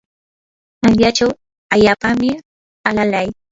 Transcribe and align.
hallqachaw 0.83 1.31
allaapami 1.73 2.29
alalay. 2.89 3.27